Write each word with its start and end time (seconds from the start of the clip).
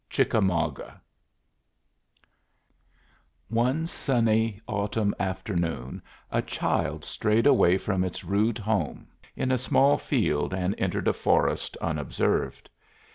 CHICKAMAUGA 0.09 0.99
One 3.49 3.85
sunny 3.85 4.59
autumn 4.67 5.13
afternoon 5.19 6.01
a 6.31 6.41
child 6.41 7.05
strayed 7.05 7.45
away 7.45 7.77
from 7.77 8.03
its 8.03 8.23
rude 8.23 8.57
home 8.57 9.09
in 9.35 9.51
a 9.51 9.59
small 9.59 9.99
field 9.99 10.55
and 10.55 10.73
entered 10.79 11.07
a 11.07 11.13
forest 11.13 11.77
unobserved. 11.81 12.67